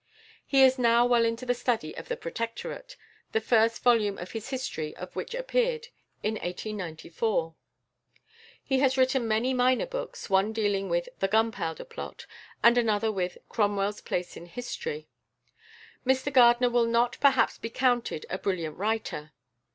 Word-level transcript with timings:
He 0.47 0.63
is 0.63 0.79
now 0.79 1.05
well 1.05 1.25
into 1.25 1.45
the 1.45 1.53
study 1.53 1.95
of 1.95 2.07
the 2.07 2.17
Protectorate, 2.17 2.95
the 3.33 3.39
first 3.39 3.83
volume 3.83 4.17
of 4.17 4.31
his 4.31 4.49
history 4.49 4.95
of 4.97 5.15
which 5.15 5.35
appeared 5.35 5.89
in 6.23 6.37
1894. 6.39 7.53
He 8.63 8.79
has 8.79 8.97
written 8.97 9.27
many 9.27 9.53
minor 9.53 9.85
books, 9.85 10.27
one 10.27 10.53
dealing 10.53 10.89
with 10.89 11.07
"The 11.19 11.27
Gunpowder 11.27 11.85
Plot," 11.85 12.25
and 12.63 12.79
another 12.79 13.11
with 13.11 13.37
"Cromwell's 13.47 14.01
Place 14.01 14.35
in 14.35 14.47
History." 14.47 15.07
Mr 16.03 16.33
Gardiner 16.33 16.71
will 16.71 16.87
not 16.87 17.19
perhaps 17.21 17.59
be 17.59 17.69
counted 17.69 18.25
a 18.27 18.39
brilliant 18.39 18.77
writer. 18.77 19.33